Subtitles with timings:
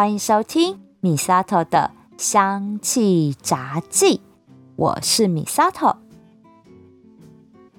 [0.00, 4.22] 欢迎收听米萨头的香气杂记，
[4.74, 5.94] 我是米萨头。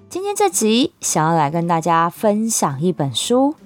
[0.08, 3.56] 今天这集想要来跟大家分享一本书。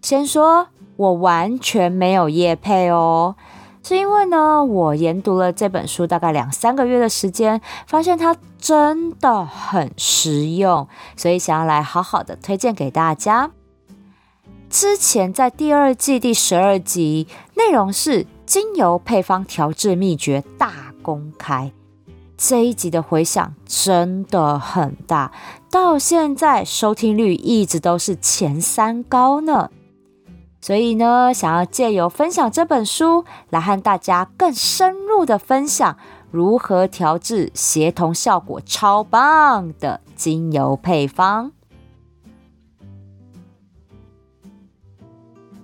[0.00, 3.34] 先说，我完全没有夜配哦，
[3.82, 13.50] 是因为呢，我研读了这本书大概两三个月的时间，发现它真的很实用，所以想要来好好的推荐给大家。
[14.74, 21.70] 之前在第二季第十二集，内容是精油配方调制秘诀大公开。
[22.36, 25.30] 这一集的回响真的很大，
[25.70, 29.70] 到现在收听率一直都是前三高呢。
[30.60, 35.96] 所以呢，想要借由分享这本书，来和大家更深入的分享
[36.32, 41.52] 如何调制协同效果超棒的精油配方。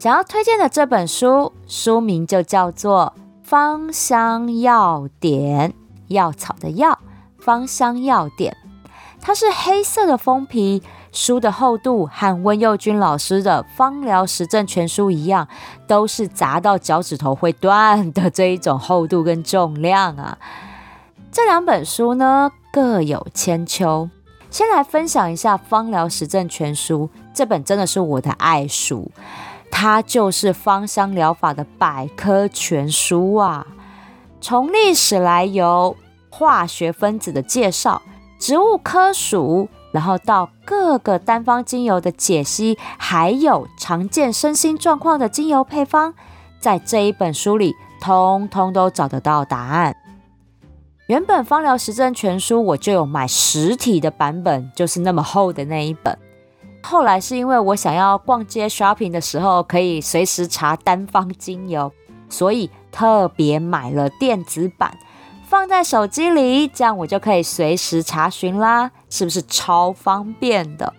[0.00, 5.70] 想要推荐的这本书，书名就叫做《芳香药典》。
[6.06, 6.98] 药草的药，
[7.38, 8.56] 芳香药典，
[9.20, 15.46] 它是黑色的封皮，书的厚度和温佑君老师的《芳疗实证全书》一样，
[15.86, 20.38] 都是砸到脚趾头会断的这一种厚度跟重量啊。
[21.30, 24.08] 这两本书呢各有千秋，
[24.50, 29.12] 先来分享一下《芳疗实证全书》这本，真的是我的爱书，
[29.70, 33.66] 它就是芳香疗法的百科全书啊。
[34.40, 35.96] 从历史来由、
[36.30, 38.00] 化学分子的介绍、
[38.38, 46.14] 植物科属，然后到各个单方精油的解析，还有常见身心状况的精油配方，
[46.58, 49.94] 在这一本书里，通通都找得到答案。
[51.06, 56.16] 原本《芳疗实证全书》我就有买实体的版本，就是那么厚的那一本。
[56.82, 61.92] 后来是因为我想要逛街 shopping 的时候，可以随时查单方精油，
[62.28, 62.70] 所以。
[62.92, 64.98] 特别买了电子版，
[65.44, 70.92] 放在手机里，这样我就可以随时查询啦，是不是超方便的？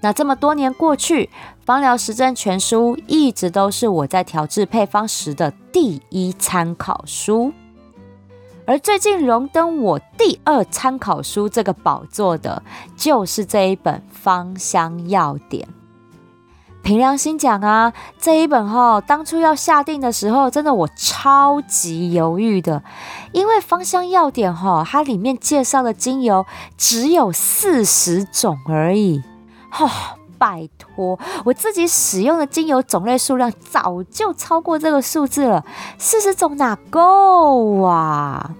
[0.00, 1.24] 那这么多年过去，
[1.66, 7.52] 《芳疗实证全书》一直都是我在调制配方时的第一参考书，
[8.68, 12.62] 而最近荣登我第二参考书这个宝座的，
[12.98, 15.66] 就是这一本《芳香要点》。
[16.82, 22.82] 凭良心讲啊，这一本哈，当初要下定的时候，真的我超级犹豫的，
[23.32, 26.44] 因为芳香药典哈，它里面介绍的精油
[26.76, 29.22] 只有四十种而已，
[29.70, 35.64] 哈，拜托，我自己使用的精油种类数量早就超过这个数字了，
[35.98, 38.54] 四十种哪够啊？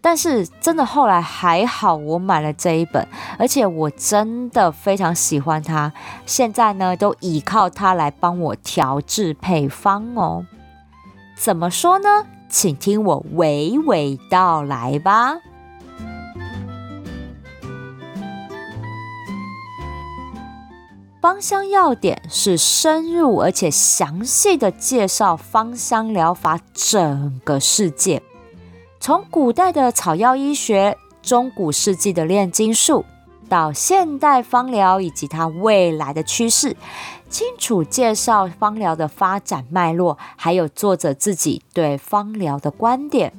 [0.00, 3.06] 但是真的后来还好，我买了这一本，
[3.38, 5.92] 而且我真的非常喜欢它。
[6.24, 10.46] 现在呢，都依靠它来帮我调制配方哦。
[11.36, 12.08] 怎么说呢？
[12.48, 15.38] 请听我娓娓道来吧。
[21.26, 28.22] 芳香要点是深入而且详细的介绍芳香疗法整个世界。
[29.00, 33.04] 从古代的草药医学、中古世纪的炼金术，
[33.48, 36.76] 到现代芳疗以及它未来的趋势，
[37.28, 43.32] 清楚介绍芳疗的发展脉络，还有作者自己对芳疗的观点。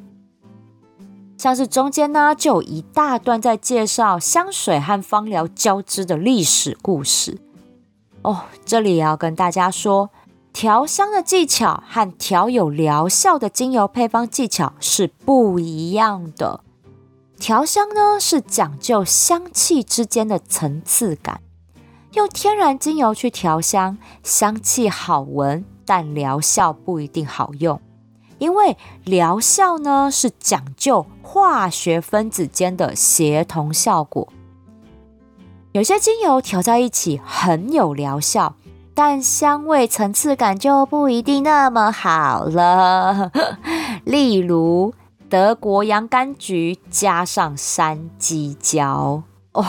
[1.37, 7.39] 像是中间呢，就有一大段在介绍香水和芳疗交织的历史故事。
[8.27, 10.09] 哦，这里也要跟大家说。
[10.51, 16.61] 调香的技巧和调有疗效的精油配方技巧是不一样的。
[17.39, 21.39] 调香呢是讲究香气之间的层次感，
[22.13, 27.79] 用天然精油去调香，香气好闻，但疗效不一定好用，
[28.39, 34.27] 因为疗效呢是讲究化学分子间的协同效果。
[35.77, 38.55] 有些精油调在一起很有疗效。
[38.95, 43.31] 但香味层次感就不一定那么好了。
[44.03, 44.95] 例如
[45.29, 49.21] 德国洋甘菊加上山鸡椒
[49.51, 49.63] 哦，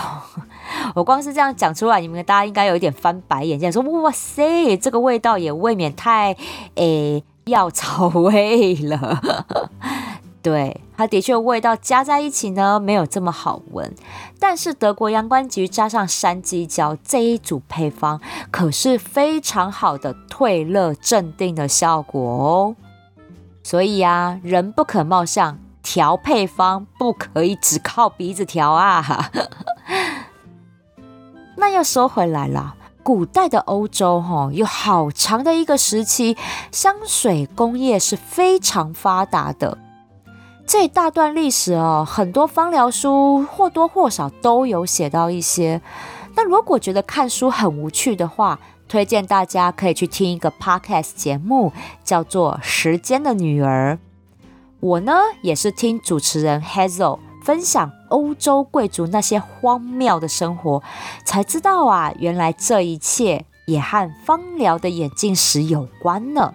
[0.94, 6.35] 我光是这样讲出来，你们大家应该有一点翻白眼，这样说哇塞，这个味道也未免太
[6.77, 9.21] 诶药草味了。
[10.40, 13.94] 对，它的确味道加在一起呢，没有这么好闻。
[14.38, 18.20] 但是德国洋甘菊加上山鸡椒这一组配方，
[18.50, 22.76] 可是非常好的退热镇定的效果哦。
[23.64, 29.31] 所以啊，人不可貌相，调配方不可以只靠鼻子调啊。
[31.56, 32.76] 那又说回来了。
[33.02, 36.37] 古代的欧洲，哈，有好长的一个时期，
[36.70, 39.79] 香水工业是非常发达的。
[40.69, 45.81] 这大段历史哦，很多方疗书或多或少都有写到一些。
[46.37, 51.73] 那如果觉得看书很无趣的话，推荐大家可以去听一个 podcast 节目，
[52.05, 53.99] 叫做《时间的女儿》。
[54.81, 60.82] 我呢，也是听主持人 Hazel 分享欧洲贵族那些荒谬的生活，
[61.25, 66.53] 才知道啊，原来这一切也和方疗的眼镜史有关呢。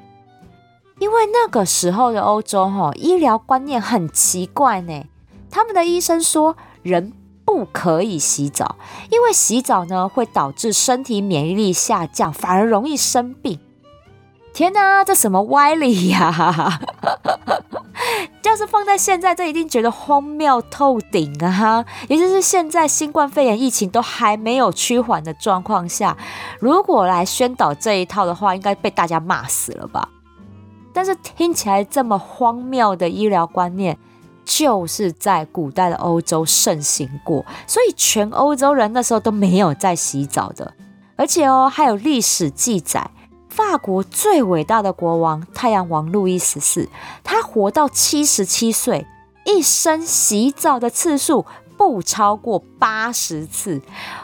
[1.04, 5.04] 因为那个时候的欧洲，哈，医疗观念很奇怪呢。
[5.52, 7.12] 他们的医生说，人
[7.44, 8.78] 不可以洗澡，
[9.10, 13.60] 因为洗澡呢会导致身体免疫力下降，反而容易生病。
[14.54, 16.80] 天哪，这什么歪理呀！
[18.44, 21.52] 要是放在现在，这一定觉得荒谬透顶啊！
[21.52, 26.16] 哈，也就是现在新冠肺炎疫情都还没有趋缓的状况下，
[26.62, 30.08] 如果来宣导这一套的话，应该被大家骂死了吧？
[30.94, 33.98] 但是听起来这么荒谬的医疗观念，
[34.45, 40.74] 就是在古代的欧洲盛行过，所以全欧洲人那时候都没有在洗澡的。
[41.16, 43.10] 而且哦，还有历史记载，
[43.50, 46.90] 法国最伟大的国王太阳王路易十四，
[47.24, 49.06] 他活到七十七岁，
[49.45, 51.45] 一生洗澡的次数
[51.78, 53.81] 不超过八十次。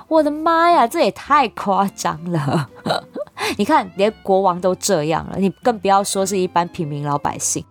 [0.07, 2.69] 我的妈呀，这也太夸张了！
[3.57, 7.63] 你看，连国王都这样了，你更不要说是一般平民老百姓。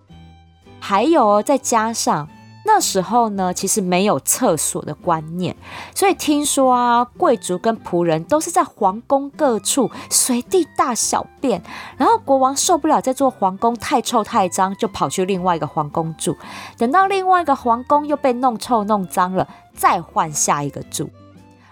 [0.80, 2.28] 还有哦，再加上
[2.70, 5.56] 那时候呢，其实没有厕所的观念，
[5.94, 11.62] 所以听说啊，贵族跟仆人都是在皇宫各处随地大小便，
[11.96, 16.36] 然后国王受不了这座皇宫太臭太脏，就跑去另外一个皇宫住。
[16.76, 21.08] 等到另外一个皇宫又被弄臭弄脏了，再换下一个住。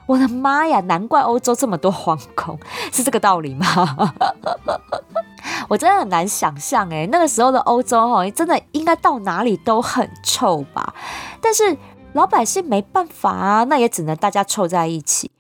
[0.07, 0.81] 我的妈呀！
[0.81, 2.59] 难怪欧洲这么多皇宫，
[2.91, 4.15] 是这个道理吗？
[5.69, 10.95] 我真的很难想象哎，那个时候的欧洲哈，真的应该到哪里都很臭吧？
[11.41, 11.77] 但是
[12.13, 15.31] 老百姓没办法啊，那也只能大家凑在一起。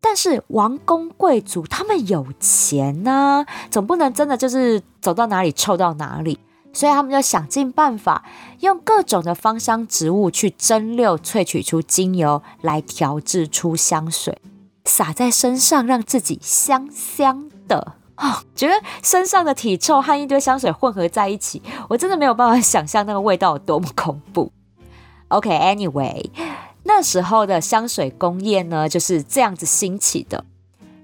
[0.00, 6.38] 但是王公贵族他们有钱呐，总不能真的就是走到哪里臭到哪里。
[6.76, 8.24] 所以他们就想尽办法，
[8.58, 14.36] 用各种的芳香植物去蒸馏萃取出精油，来调制出香水，
[14.84, 17.92] 洒在身上，让自己香香的。
[18.16, 24.52] 哦，觉得身上的体臭和一堆香水混合在一起，我真的没有办法想象那个味道有多么恐怖。
[25.28, 26.30] OK，Anyway，
[26.84, 30.44] 那时候的香水工业呢就是这样子兴起的。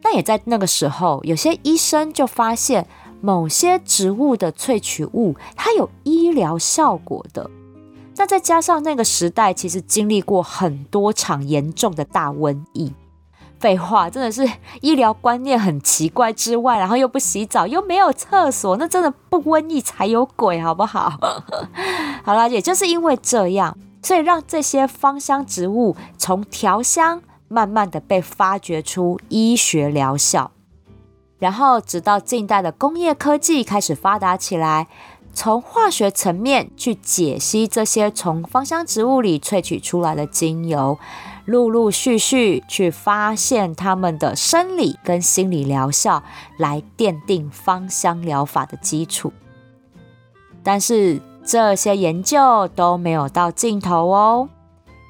[0.02, 2.86] 那也在那个时候，有些医生就发现。
[3.22, 7.50] 某些植物的萃取物，它有医疗效果的。
[8.16, 12.94] 那再加上那个时代，其实经历过很多场严重的大瘟疫。
[13.60, 21.12] 废话，真的是医疗观念很奇怪之外，然后又不洗澡，又没有厕所，那真的不瘟疫才有鬼，好不好？
[22.24, 30.50] 好了，也就是因为这样，所以让这些芳香植物从调香，慢慢的被发掘出医学疗效。
[31.38, 34.88] 然后，直到近代的工业科技开始发达起来，
[35.32, 40.98] 从化学层面去解析这些从芳香植物里萃取出来的精油，
[41.50, 46.22] 陆陆续续去发现它们的生理跟心理疗效，
[46.56, 49.32] 来奠定芳香疗法的基础。
[50.62, 54.48] 但是这些研究都没有到尽头哦，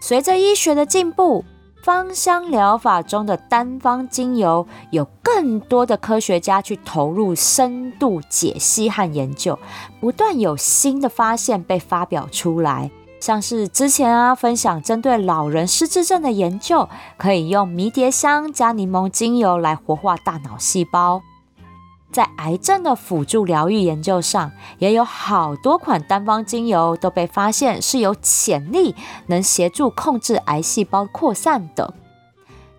[0.00, 1.44] 随着医学的进步。
[1.82, 9.58] 芳香疗法中的单方精油，有更多的科学家去投入深度解析和研究，
[9.98, 12.90] 不断有新的发现被发表出来。
[13.20, 21.22] 像是之前啊分享针对老人失智症的研究，可以用迷迭香加柠檬精油来活化大脑细胞。
[22.10, 28.96] 在癌症的辅助疗愈研究上，也有好多款单方精油都被发现是有潜力
[29.26, 31.94] 能协助控制癌细胞扩散的。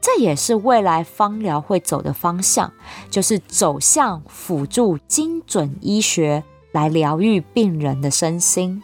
[0.02, 2.74] 这也是未来芳疗会走的方向，
[3.10, 8.82] 就是走向辅助精准医学来疗愈病人的身心。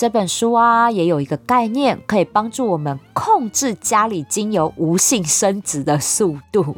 [0.00, 6.74] 这本书啊，也有一个概念，可以帮助我们控制家里精油无性生殖的速度。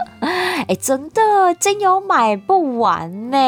[0.20, 3.38] 哎，真的，精油买不完呢。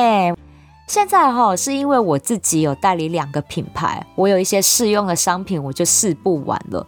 [0.87, 6.87] 现在哈，是因为我自己有代理两个品牌，我有一些试用的商品，我就试不完了。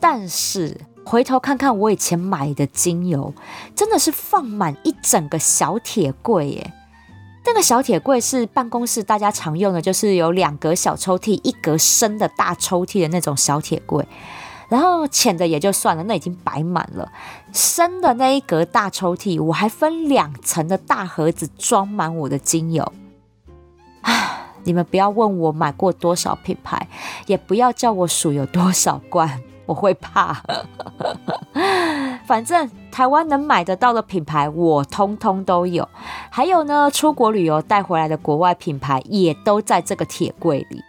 [0.00, 3.34] 但是回头看看我以前买的精油，
[3.76, 6.72] 真的是放满一整个小铁柜耶。
[7.46, 14.06] 那个小铁柜是办公室大家常用的，就是有两格小抽屉，一格深的大抽屉的那种小铁柜。
[14.70, 17.12] 然后浅的也就算了，那已经摆满了。
[17.52, 22.92] 深的那一格大抽屉，我还分两层的大盒子装满我的精油。
[24.00, 26.88] 唉， 你们不要问我买过多少品牌，
[27.26, 30.42] 也不要叫我数有多少罐，我会怕。
[32.26, 35.88] 反正台湾能买得到的品牌，我通通都有。
[36.30, 40.82] 还有呢，出国旅游带回来的国外品牌，也都在这个铁柜里。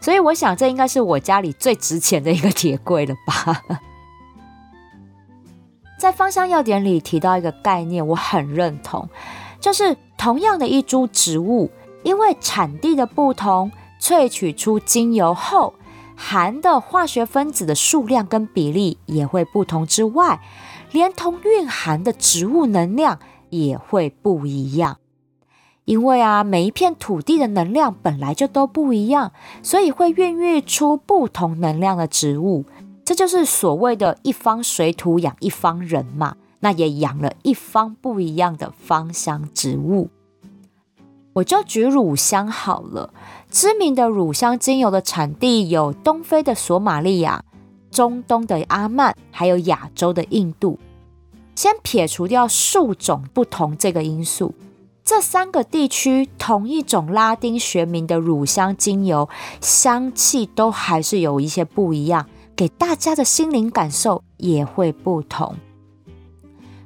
[0.00, 3.62] 所以我想，这应该是我家里最值钱的一个铁柜了吧。
[5.98, 9.08] 在芳香药典里提到一个概念，我很认同，
[9.58, 11.68] 就是同样的一株植物，
[12.04, 15.74] 因为产地的不同，萃取出精油后
[16.14, 20.38] 含的化学分子的数量跟比例也会不同之外，
[20.92, 23.18] 连同蕴含的植物能量
[23.50, 24.98] 也会不一样。
[25.84, 32.64] 因为啊，每一片土地的能量本来就都不一样，所以会孕育出不同能量的植物。
[33.04, 36.36] 这就是所谓的一方水土养一方人嘛。
[36.60, 40.10] 那也养了一方不一样的芳香植物。
[41.34, 43.14] 我就举乳香好了，
[43.48, 47.44] 知名的乳香精油的产地有东非的索马利亚、
[47.98, 50.78] 中东的阿曼，还有亚洲的印度。
[51.56, 54.54] 先撇除掉树种不同这个因素。
[55.02, 59.28] 这三个地区同一种拉丁学名的乳香精油，
[59.60, 65.56] 香气都还是有一些不一样，给大家的心灵感受也会不同。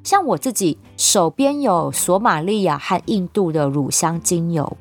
[0.02, 4.78] 像我自己手边有索马利亚和印度的乳香精油，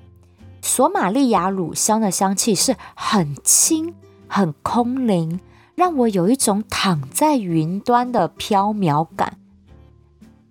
[0.61, 3.93] 索马利亚乳香的香气是很轻、
[4.29, 5.41] 很空灵，
[5.81, 9.39] 让我有一种躺在云端的飘渺感，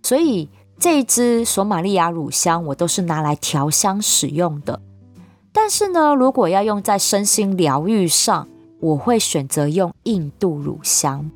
[0.03, 0.49] 所以。
[0.77, 4.81] 这一支索马利亚乳香，我都是拿来调香使用的。
[5.53, 8.49] 但是呢，如果要用在身心疗愈上，
[8.81, 11.31] 我会选择用印度乳香。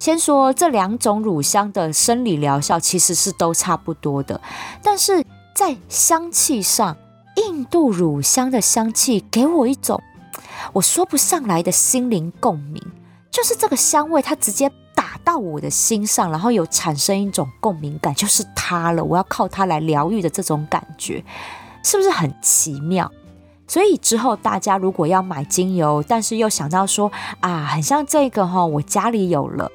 [0.00, 4.40] 先说这两种乳香的生理疗效其实是都差不多的，
[4.82, 5.24] 但是
[5.54, 6.96] 在香气上，
[7.36, 10.02] 印度乳香的香气给我一种
[10.72, 12.82] 我说不上来的心灵共鸣，
[13.30, 15.04] 就是这个香味它直接打。
[15.24, 19.02] 到我的心上，然后有产生一种共鸣感，就是它了。
[19.02, 21.24] 我要靠它来疗愈的这种感觉，
[21.82, 23.10] 是不是很奇妙？
[23.66, 29.72] 所以之后大家如果要买精油，但是又想到说啊，很像这个哈，我家里有了，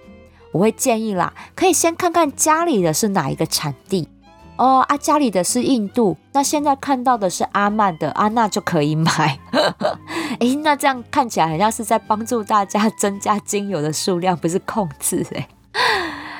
[0.51, 4.07] 我会建议啦，可以先看看家里的是哪一个产地
[4.59, 4.85] 哦。
[4.87, 9.39] 啊，家里的是印度，那现在看到的是阿曼的啊，那就可以买。
[10.39, 15.47] 哎，那这样看起来好像是在帮助大家增加精油的数量，不是控制哎。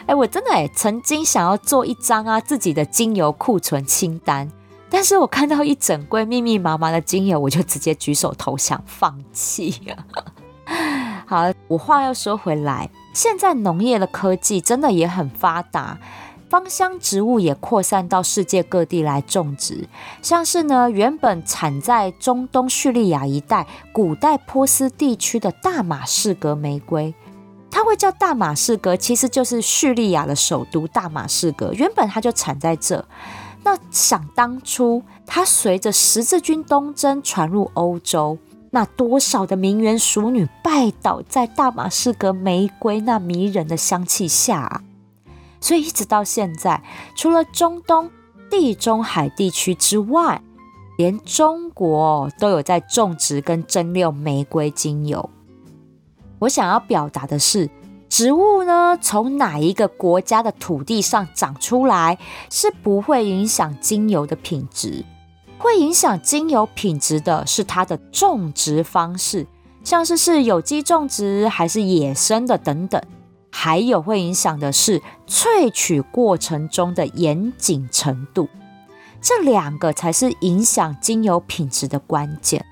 [0.08, 4.50] 哎，我真的哎，曾经想要做一张啊自己的精油库存清单，
[4.90, 9.82] 但是我看到一整柜密密麻麻的精油，我就直接举手投降放弃。
[11.28, 15.98] 好，我话又说回来，现在农业的科技真的也很发达。
[16.50, 19.88] 芳香植物也扩散到世界各地来种植，
[20.22, 27.13] 像是呢原本产在中东叙利亚一带、古代波斯地区的大马士革玫瑰，
[27.70, 33.06] 它会叫大马士革，其实就是叙利亚的首都大马士革，原本它就产在这。
[33.63, 38.39] 那想当初，它随着十字军东征传入欧洲，
[38.72, 44.82] 那多少的名媛淑女拜倒在大马士革玫瑰那迷人的香气下啊！
[45.62, 46.82] 所以一直到现在，
[47.16, 48.10] 除了中东、
[48.50, 50.42] 地中海地区之外，
[50.98, 55.30] 连中国都有在种植跟蒸馏玫瑰精油。
[56.39, 57.70] 我想要表达的是，
[58.08, 62.18] 植物呢从哪一个国家的土地上长出来，
[62.50, 65.06] 是不会影响精油的品质。
[65.58, 69.46] 会影响精油品质的是它的种植方式，
[69.84, 73.01] 像是是有机种植还是野生的等等。
[73.51, 78.48] 还有会影响的是萃取过程中的严谨程度，
[79.22, 82.65] 这两个才是影响精油品质的关键。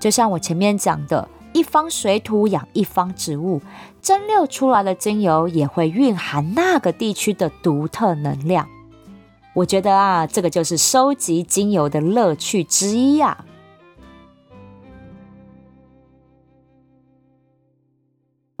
[0.00, 3.60] 就像我前面讲的，一方水土养一方植物，
[4.00, 8.66] 蒸馏出来的精油也会蕴含那个地区的独特能量。
[9.54, 13.44] 我觉得啊，这个就是收集精油的乐趣之一呀。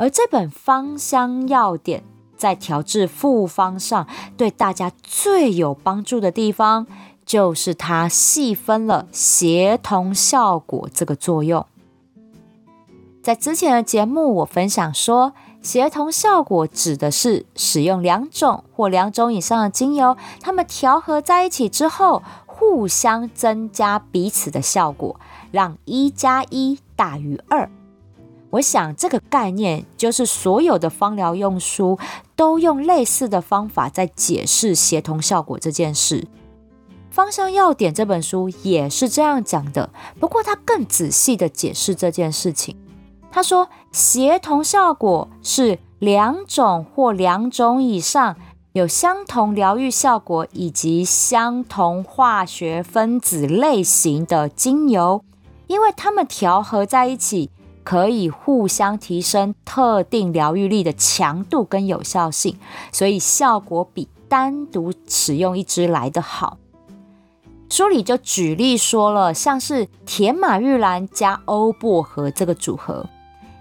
[0.02, 2.02] 而这本芳香药典
[2.36, 6.88] 在调制复方上，对大家最有帮助的地方，
[7.24, 11.64] 就是它细分了协同效果这个作用。
[13.22, 25.20] 在之前的节目，我分享说，协同效果指的是使用两种或两种以上的精油，它们调和在一起之后，互相增加彼此的效果，
[25.52, 27.70] 让一加一大于二。
[28.52, 31.98] 我想这个概念就是所有的芳疗用书
[32.36, 36.20] 都用类似的方法在解释协同效果这件事。
[37.10, 39.88] 《芳香药典》这本书也是这样讲的，
[40.20, 42.76] 不过它更仔细的解释这件事情。
[43.30, 48.36] 他说，协同效果是两种或两种以上
[48.74, 55.24] 有相同疗愈效果以及相同化学分子类型的精油，
[55.68, 57.50] 因为它们调和在一起。
[57.84, 62.58] 可以互相提升特定疗愈力的强度跟有效性，
[62.92, 66.58] 所以效果比单独使用一支来的好。
[67.68, 73.06] 书里就举例说了，像是铁马玉兰加欧薄荷这个组合，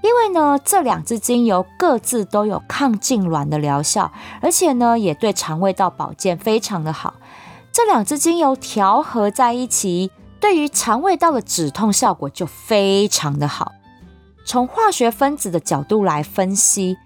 [0.03, 4.11] 因为呢这两支精油各自都有抗痉挛的疗效，
[4.41, 7.13] 而且呢也对肠胃道保健非常的好。
[7.71, 10.11] 这两支精油调和在一起，
[10.41, 13.71] 对于肠胃道的止痛效果就非常的好。
[14.51, 16.97] 从化学分子的角度来分析，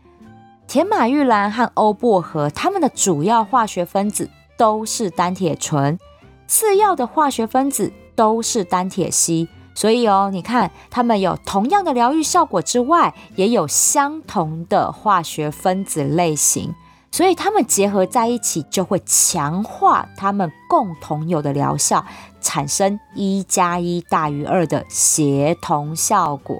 [0.65, 5.99] 甜马玉兰和欧薄荷，它们的主要化学分子都是单铁醇，
[6.47, 9.47] 次要的化学分子都是单铁烯。
[9.75, 16.73] 所以哦，你看它们有同样的疗愈效果之外，也有相同的化学分子类型，
[17.11, 22.03] 所以它们结合在一起就会强化它们共同有的疗效，
[22.41, 26.59] 产生一加一大于二的协同效果。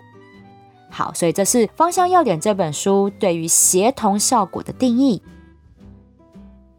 [0.97, 5.21] 好，所以这是《芳香要点》这本书对于协同效果的定义。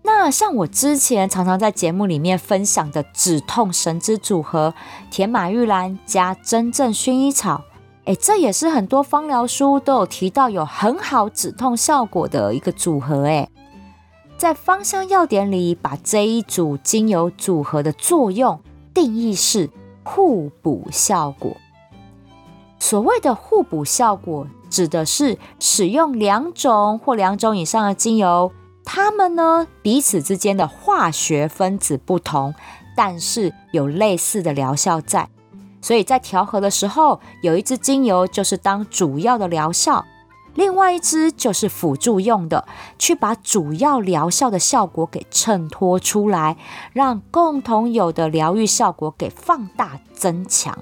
[0.02, 4.72] 那像我之前常常在节目里面分享的止痛神之组合，
[5.10, 7.60] 甜马玉兰加真正薰衣草，
[8.06, 13.26] 哎，这也是很多芳疗书都有提到有很好止痛效果的一个组合。
[13.26, 13.46] 哎，
[14.38, 18.58] 在《芳香要点》里，把这一组精油组合的作用
[18.94, 19.68] 定义是
[20.02, 21.54] 互补效果。
[22.78, 28.52] 所谓的互补效果，指的是使用两种或两种以上的精油，
[28.84, 32.54] 它们呢彼此之间的化学分子不同，
[32.96, 35.28] 但是有类似的疗效在。
[35.80, 40.04] 所以在调和的时候，有一支精油就是当主要的疗效，
[40.54, 42.66] 另外一支就是辅助用的，
[42.98, 46.56] 去把主要疗效的效果给衬托出来，
[46.92, 50.76] 让共同有的疗愈效果给放大增强。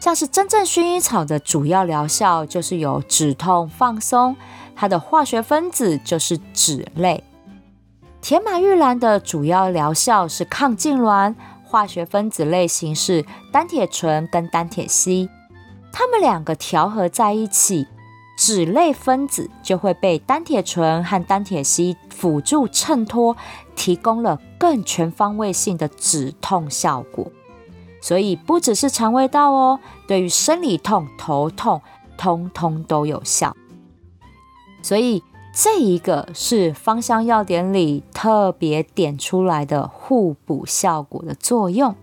[0.00, 4.34] 像是真正薰衣草的主要疗效就是有止痛放松，
[4.74, 7.22] 它的化学分子就是脂类；
[8.22, 15.28] 铁马玉兰的主要疗效是抗痉挛，化学分子类型是单铁醇跟单铁烯。
[15.92, 17.86] 它们两个调和在一起，
[18.38, 23.36] 脂类分子就会被单铁醇和单铁烯辅助衬托，
[23.76, 27.30] 提供了更全方位性的止痛效果。
[28.00, 31.80] 所以不只是肠胃道哦，对于生理痛、头痛，
[32.16, 33.54] 通通都有效。
[34.82, 41.94] 所以这一个是芳香药典里特别点出来的互补效果的作用。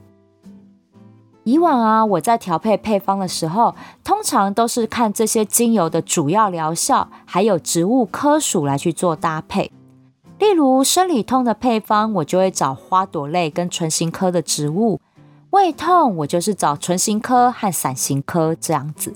[1.43, 9.71] 以往啊，我在调配配方的时候，通常都是看这些精油的主要疗效，还有植物科属来去做搭配。
[10.39, 14.99] 例如生理痛的配方，我就会找花朵类跟唇形科的植物。
[15.57, 19.11] 胃痛，我就是找唇形科和伞形科这样子。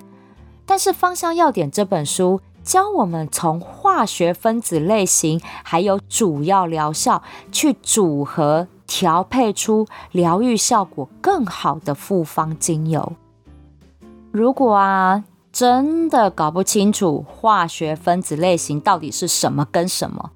[0.66, 13.14] 但是《芳香要点》这本书教我们从化学分子类型还有主要疗效去组合调配出疗愈效果更好的复方精油。
[14.32, 20.32] 如果啊真的搞不清楚化学分子类型到底是什么跟什么，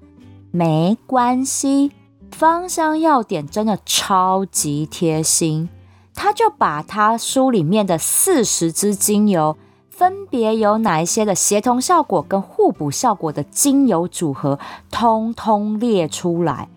[0.52, 1.88] 没关系，
[2.30, 5.68] 《芳香要点》真的超级贴心。
[6.16, 9.56] 他就把他书里面的四十支精油，
[9.90, 14.58] 分别有哪一些的协同效果跟互补效果的精油组合，
[14.90, 16.68] 通通列出来，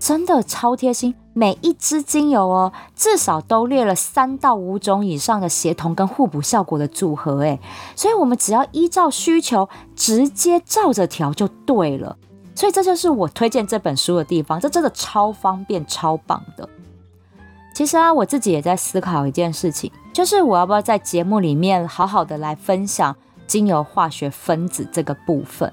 [0.00, 1.14] 真的超贴心。
[1.34, 7.60] 每一支精油哦，至少都列了三到五种以上的协同跟互补效果的组合，诶，
[7.94, 12.16] 所以我们只要依照需求，直接照着调就对了。
[12.54, 16.66] 所以这就是我推荐这本书的地方，这真的超方便、超棒的。
[17.76, 23.14] 其实啊，我自己也在思考一件事情，就是我要不要在节目里面好好的来分享
[23.46, 25.70] 精油化学分子这个部分？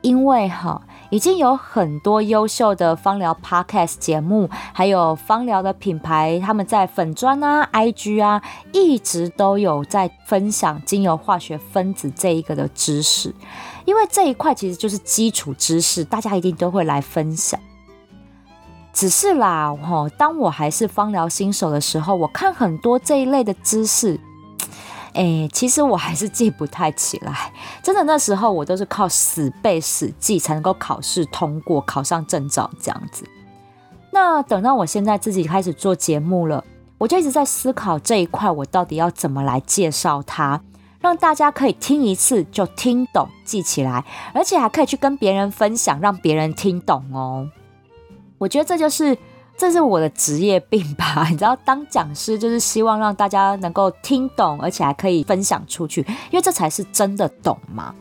[0.00, 13.32] 因为哈，已经有很多优秀的芳疗 podcast 节目，还有芳疗的品牌，他们在粉砖啊、IG 啊，一直都有在分享精油化学分子这一个的知识。
[13.84, 17.60] 因为这一块其实就是基础知识，大家一定都会来分享。
[18.92, 24.20] 只是啦，哈，当我还是芳疗新手的时候，我看很多这一类的知识，
[25.14, 27.52] 哎，其实我还是记不太起来。
[27.82, 33.24] 真的那时候我都是靠死背死记才能够考试通过，考上证照这样子。
[34.10, 36.62] 那等到我现在自己开始做节目了，
[36.98, 40.60] 我就一直在思考这一块，我到底要怎么来介绍它，
[41.00, 47.48] 让大家可以听一次就听懂、记起来，而且还可以去跟别人分享，让别人听懂哦。
[48.42, 49.16] 我觉得这就是。
[49.54, 51.26] 这是我的职业病吧？
[51.30, 56.00] 你知道，当讲师就是希望让大家能够听懂，而且还可以分享出去，
[56.30, 57.94] 因为这才是真的懂嘛。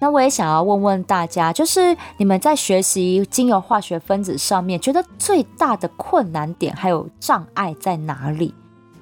[0.00, 8.52] 那我也想要问问大家，就是你们在学习精油化学分子上面，觉得最大的困难点还有障碍在哪里？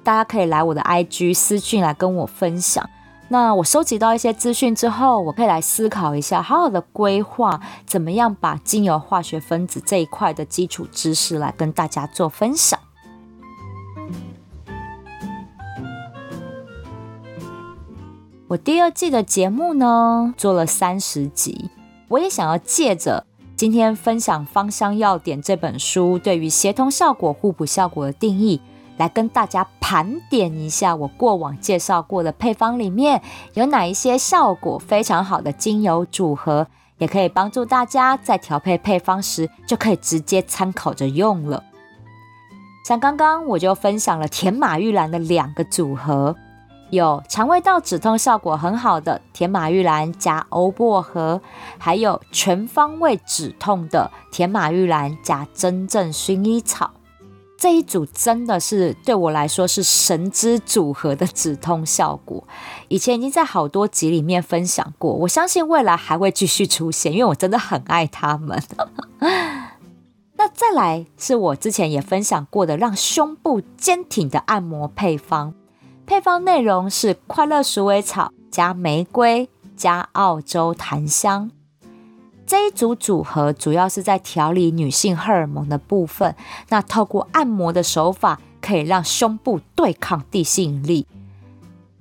[0.03, 2.87] 大家可以来我的 IG 私讯来跟我分享。
[3.33, 12.79] 那我收集到一些资讯之后，我可以来思考一下，好好的规划怎么样把精油化学分子这一块的基础知识来跟大家做分享。
[18.49, 21.71] 我第二季的节目呢做了三十集，
[22.09, 28.61] 我也想要借着今天分享《芳香要点》这本书对于协同效果、互补效果的定义。
[28.97, 33.21] 来跟大家盘点一下，我过往介绍过的配方里面
[33.53, 36.67] 有哪一些效果非常好的精油组合，
[36.99, 41.63] 也可以帮助大家在调配配方时就可以直接参考着用了。
[42.85, 46.35] 像刚刚我就分享了甜马玉兰的两个组合，
[46.89, 51.41] 有肠胃道止痛效果很好的甜马玉兰加欧薄荷，
[51.77, 56.91] 还有全方位止痛的甜马玉兰加真正薰衣草。
[57.63, 62.45] 这一组真的是对我来说是神之组合的止痛效果，
[62.89, 68.61] 以前已经在好多集里面分享过，我相信未来还会继续出现，因为我真的很爱他们。
[70.35, 75.53] 那再来是我之前也分享过的让胸部坚挺的按摩配方，
[76.05, 79.47] 配方内容是快乐鼠尾草加玫瑰
[79.77, 81.49] 加澳洲檀香。
[82.45, 86.35] 这一组组合主要是在调理女性荷尔蒙的部分。
[86.69, 91.07] 那透过按摩的手法，可以让胸部对抗地心引力。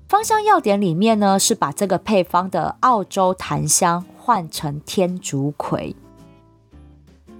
[0.08, 5.96] 芳香要点里面呢，是把这个配方的澳洲檀香换成天竺葵。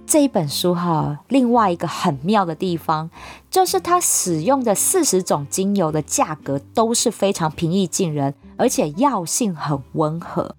[0.05, 3.09] 这一本书哈，另外一个很妙的地方，
[3.49, 10.55] 就是它使用的四十种精油的价格都是非常平易近人，而且药性很温和。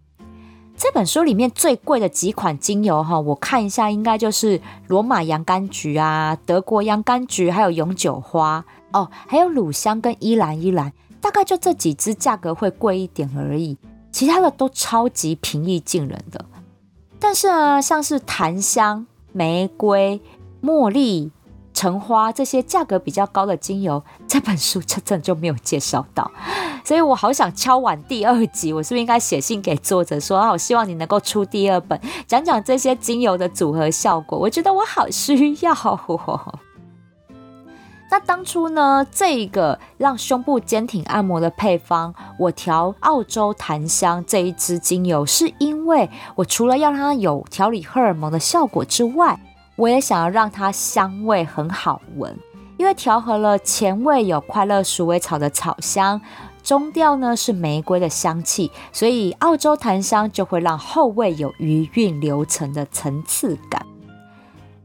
[0.76, 13.76] 这本书里面最贵的几款精油哈，我看一下，应该就是罗马洋甘菊啊、德国洋甘菊，还有永久花哦，还有乳香跟依兰依兰，大概就这几支价格会贵一点而已，
[14.12, 16.44] 其他的都超级平易近人的。
[17.18, 20.20] 但是呢，像是檀香、玫瑰、
[20.62, 21.30] 茉莉。
[21.74, 26.30] 橙花这些价格比较高的精油，这本书真正就没有介绍到，
[26.84, 35.74] 所以我好想敲完第二集，我是不是应该写信给作者说啊，我希望你能够出第二本，讲讲这些精油的组合效果，我觉得我好需要。
[38.10, 49.40] 那当初呢，这个让胸部坚挺按摩的配方，我调澳洲檀香这一支精油，是因为我除了要让它有调理荷尔蒙的效果之外。
[49.76, 52.36] 我也想要让它香味很好闻，
[52.76, 56.20] 因为调和了前味有快乐鼠尾草的草香，
[56.62, 63.84] 中调呢是玫瑰的香气，所以澳洲檀香就会让后味有余韵流层的层次感。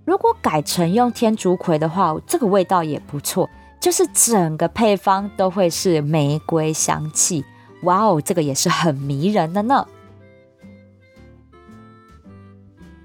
[0.05, 3.47] 如果改成用天竺葵的话，这个味道也不错，
[3.79, 7.45] 就是整个配方都会是玫瑰香气。
[7.83, 9.85] 哇哦，这个也是很迷人的呢。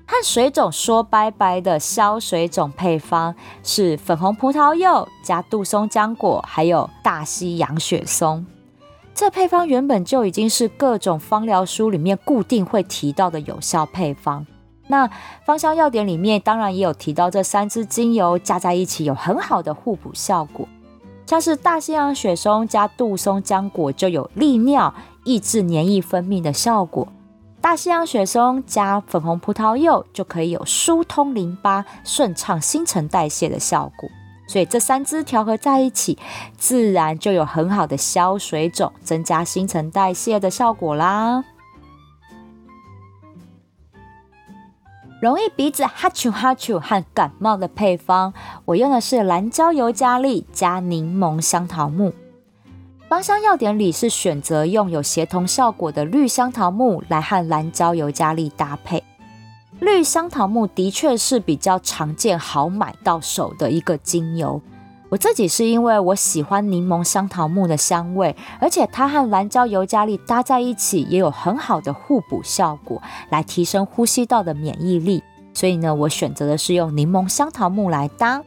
[0.07, 8.45] 和水肿说拜拜的消水肿配方是粉红葡萄柚加杜松浆果，还有大西洋雪松。
[9.15, 14.47] 这配方原本就已经是各种芳疗书里面固定会提到的有效配方。
[14.89, 15.09] 那
[15.47, 20.69] 芳香要点里面当然也有提到这三支精油加在一起有很好的互补效果，
[21.27, 24.93] 像是大西洋雪松加杜松浆果就有利尿、
[25.25, 27.09] 抑制黏液分泌的效果。
[27.65, 34.07] 大西洋雪松加粉红葡萄柚就可以有疏通淋巴、顺畅新陈代谢的效果，
[34.47, 36.19] 所以这三支调和在一起，
[36.59, 41.43] 自然就有很好的消水肿、增加新陈代谢的效果啦。
[45.23, 48.35] 容易鼻子哈啾哈啾和感冒的配方，
[48.67, 52.13] 我用的是蓝椒油加力加柠檬香桃木。
[53.15, 59.05] 芳香药典里是选择用有协同效果的绿香桃木来和蓝椒尤加利搭配。
[59.79, 64.61] 绿香桃木的确是比较常见、好买到手的一个精油。
[65.11, 73.01] 我自己是因为我喜欢柠檬香桃木的香味，而且它和蓝椒尤加利搭在一起也有很好的互补效果，
[73.31, 75.23] 来提升呼吸道的免疫力。
[75.53, 78.43] 所以呢，我选择的是用柠檬香桃木来搭。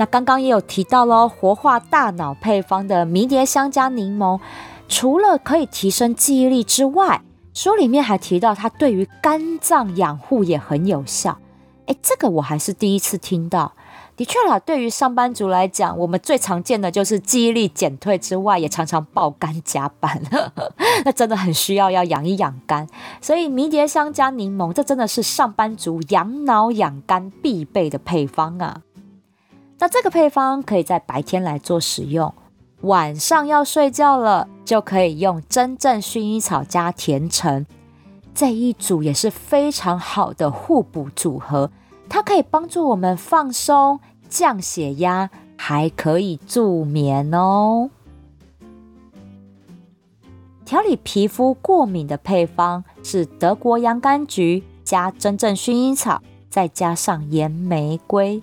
[0.00, 4.40] 那刚刚也有提到喽，活化大脑配方的迷迭香加柠檬，
[4.88, 7.20] 除了可以提升记忆力之外，
[7.52, 11.36] 书里面还提到它对于肝脏养护也很有效。
[11.84, 13.72] 哎，这个我还是第一次听到。
[14.16, 20.18] 的确啦，对于上班族来讲，我们最常见的就是记忆力减退之外，也常常爆肝加班，
[21.04, 22.86] 那真的很需要要养一养肝。
[23.20, 28.80] 所以迷迭香加柠檬，这真的是上班族养脑养肝必备的配方啊。
[29.80, 32.32] 那这个配方可以在白天来做使用，
[32.82, 37.64] 晚上要睡觉了就可以用真正薰衣草加甜橙，
[38.34, 41.70] 这一组也是非常好的互补组合。
[42.10, 47.88] 它可以帮助我们放松、降血压，还可以助眠哦。
[50.66, 58.42] 调理皮肤过敏的配方是德国洋甘菊加真正薰衣草，再加上岩玫瑰。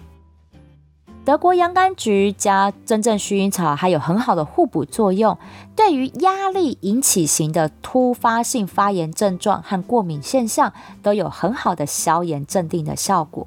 [1.27, 5.37] 德国洋甘菊加真正薰衣草还有很好的互补作用，
[5.75, 10.71] 对于压力引起型的突发性发炎症状和过敏现象
[11.03, 13.45] 都有很好的消炎镇定的效果。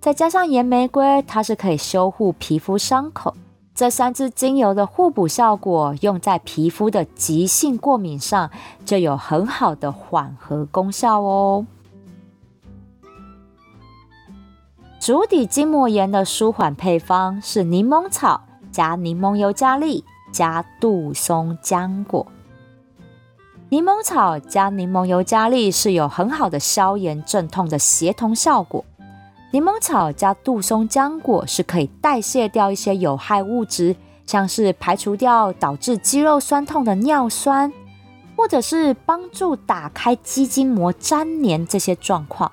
[0.00, 3.34] 再加上岩玫瑰，它是可以修护皮肤伤口。
[3.74, 8.48] 这三支精油的互补效果，用在皮肤的急性过敏上，
[8.84, 11.66] 就有很好的缓和功效哦。
[15.00, 22.26] 足底筋膜炎的舒缓配方是柠檬草加柠檬尤加利加杜松浆果。
[23.68, 28.84] 柠檬草加柠檬尤加利是有很好的消炎镇痛的协同效果。
[29.52, 33.94] 柠檬草加杜松浆果是可以代谢掉一些有害物质，
[34.26, 37.72] 像是排除掉导致肌肉酸痛的尿酸，
[38.36, 42.50] 或者是帮助打开肌筋膜粘连这些状况。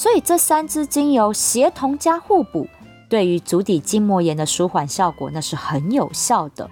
[0.00, 2.66] 所以这三支精油协同加互补，
[3.06, 6.70] 对于足底筋膜炎的舒缓效果那是很有效的。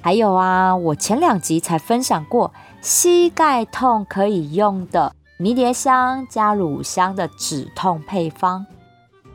[0.00, 5.14] 还有啊，我前两集才分享过膝盖痛可以用的。
[5.38, 8.66] 迷迭香加乳香的止痛配方，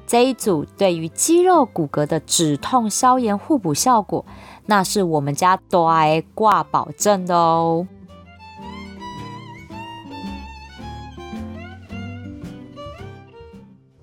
[0.06, 4.26] 这一组对于肌肉骨骼的止痛消炎互补效果，
[4.66, 7.88] 那是我们家多爱挂保证的哦。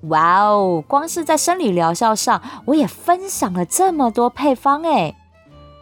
[0.02, 5.14] 哇哦，光是在生理疗效上，我也分享了这么多配方哎。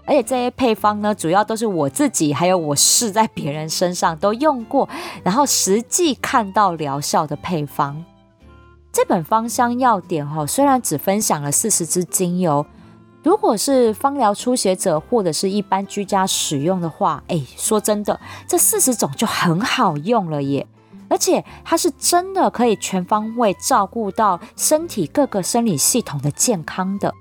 [0.07, 4.89] 而且这些配方呢，主要都是我自己，还有我试在别人身上都用过，
[5.23, 8.05] 然后实际看到疗效的配方。
[8.93, 12.67] 这本芳香药典哈，虽然只分享了四十支精油，
[13.23, 20.67] 如果是芳疗初学者或者是一般居家使用的话，哎，说真的，这四十种就很好用了耶！
[21.11, 27.13] 而且它是真的可以全方位照顾到身体各个生理系统的健康的。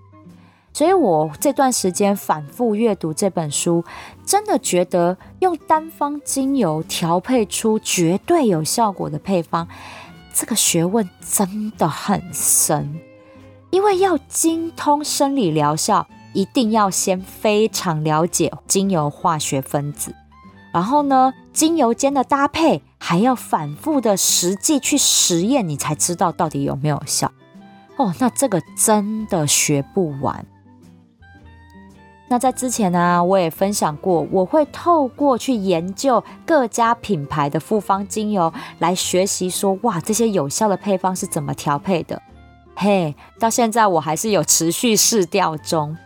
[0.71, 3.83] 所以我这段时间反复阅读这本书，
[4.23, 9.67] 真的觉得用单方精油调配出绝对有效果的配方，
[10.33, 12.99] 这个学问真的很深。
[13.71, 20.15] 因为要精通生理疗效，一定要先非常了解精油化学分子，
[20.71, 27.31] 然后呢，精油间的搭配还要反复的实际去实验，你才知道到底有没有效。
[27.97, 30.45] 哦，那这个真的学不完。
[32.31, 42.21] 那在之前呢，我也分享过，我会透过去研究各家品牌的复方精油来学习，说哇，这些有效的配方是怎么调配的。
[42.75, 45.97] 嘿，到现在我还是有持续试调中。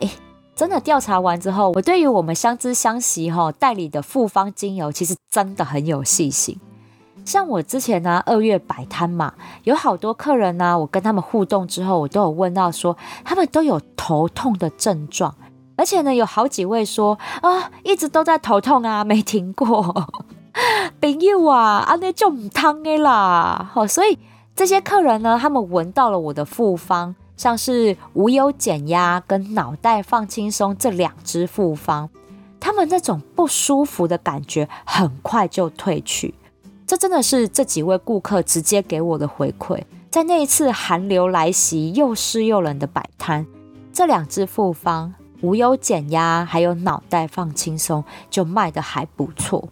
[0.00, 0.10] 诶，
[0.58, 6.58] 真的调查完之后，我对于我们相知相惜哈代理的复方精油，其实真的很有细心。
[7.24, 15.32] 像我之前呢，二月摆摊嘛，有好多客人呢，我跟他们互动之后，我都有问到说，他们都有头痛的症状。
[15.76, 20.08] 而且呢，有好几位说啊，一直都在头痛啊，没停过。
[21.00, 23.70] 朋友啊，啊那就唔汤的啦。
[23.72, 24.18] 好，所以
[24.56, 32.10] 这些客人呢，他们闻到了我的复方，像是无忧减压跟脑袋放轻松这两支复方，
[32.60, 36.34] 他们那种不舒服的感觉很快就退去。
[36.86, 39.80] 这真的是这几位顾客直接给我的回馈。
[40.10, 43.46] 在那一次寒流来袭又湿又冷的摆摊，
[43.92, 45.14] 这两支复方。
[45.40, 49.68] 无忧减压，还有脑袋放轻松，就卖的还不错。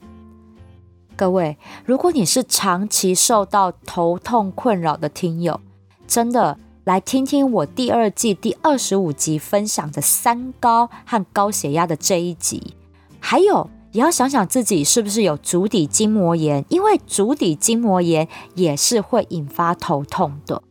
[1.16, 5.60] 各位，如果你是长期受到头痛困扰的听友，
[6.06, 12.76] 真的来听听我第二季第二十五集分享的三高和高血压的这一集，
[13.18, 20.62] 还有也要想想自己是不是有足底筋膜炎，因为足底筋膜炎也是会引发头痛的。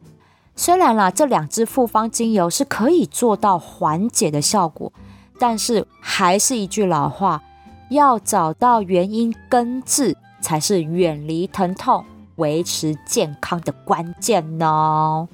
[0.55, 4.93] 虽然啦，这两支复方精油是可以做到缓解的效果，
[5.37, 7.43] 但是还是一句老话，
[7.89, 12.05] 要找到原因根治，才是远离疼痛、
[12.37, 15.27] 维持健康的关键呢。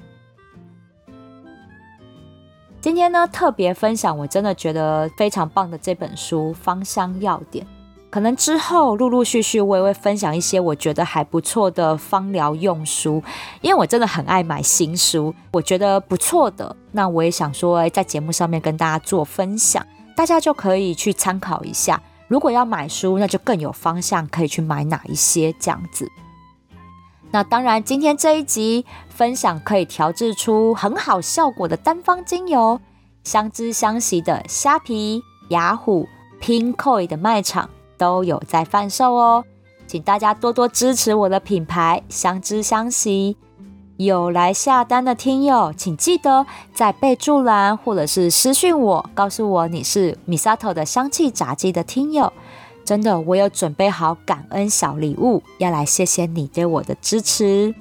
[2.82, 7.64] 今天呢，特别分享我真的觉得非常棒的这本书《芳香要点》。
[8.10, 13.22] 可能之后陆陆续续我也会分享一些我觉得还不错的芳疗用书，
[13.60, 22.02] 因为我真的很爱买新书，我觉得不错的，那我也想说在节目上面跟大家做分享，大家就可以去参考一下。
[22.26, 26.10] 如果要买书，那就更有方向，可以去买哪一些这样子。
[27.32, 32.80] 那当然，今天这一集分享可以调制出很好效果的单方精油，
[33.24, 36.06] 相知相惜的虾皮、雅虎、
[36.40, 37.68] Pinkoi 的卖场。
[37.98, 39.44] 都有在贩售哦，
[39.86, 43.36] 请大家多多支持我的品牌，相知相惜。
[43.96, 52.32] 有来下单的听友，请记得在备注栏或者是私讯我，告诉我你是 Misato 的香气炸鸡的听友。
[52.84, 57.74] 真的，我有准备好感恩小礼物，要来谢谢你对我的支持。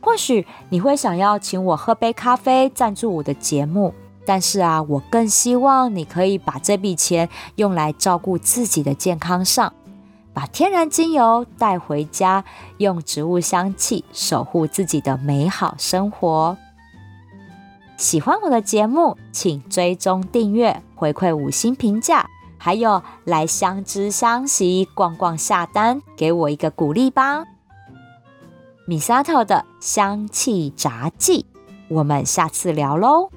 [0.00, 3.92] 或许你会想要请我喝杯咖啡，赞助我的节目。
[4.24, 9.72] 但是啊，我更希望你可以把这笔钱用来照顾自己的健康上，
[10.34, 12.44] 把天然精油带回家，
[12.76, 16.56] 用植物香气守护自己的美好生活。
[17.96, 22.28] 喜欢我的节目，请追踪订阅，回馈五星评价，
[22.58, 27.44] 还有来相知相惜逛逛下单，给我一个鼓励吧。
[28.86, 31.46] 米沙头的香气杂技，
[31.88, 33.30] 我们下次聊喽。